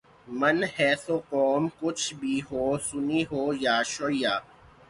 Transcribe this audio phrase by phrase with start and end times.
[0.39, 4.35] من حیثء قوم کچھ بھی ہو، سنی ہو یا شعیہ